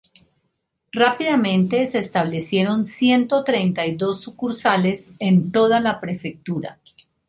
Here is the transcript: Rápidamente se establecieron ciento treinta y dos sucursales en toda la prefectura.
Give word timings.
Rápidamente 0.91 1.85
se 1.85 1.99
establecieron 1.99 2.85
ciento 2.85 3.43
treinta 3.43 3.85
y 3.85 3.93
dos 3.95 4.19
sucursales 4.21 5.11
en 5.19 5.51
toda 5.51 5.79
la 5.79 5.99
prefectura. 5.99 6.79